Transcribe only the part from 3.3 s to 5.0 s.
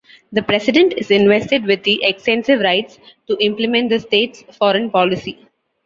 implement the state's foreign